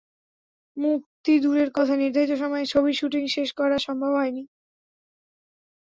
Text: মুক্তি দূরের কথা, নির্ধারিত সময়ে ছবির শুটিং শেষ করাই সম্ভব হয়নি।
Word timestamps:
মুক্তি 0.77 1.33
দূরের 1.39 1.69
কথা, 1.73 1.93
নির্ধারিত 1.95 2.31
সময়ে 2.37 2.65
ছবির 2.65 2.95
শুটিং 2.95 3.23
শেষ 3.27 3.49
করাই 3.53 3.79
সম্ভব 3.79 4.11
হয়নি। 4.15 4.43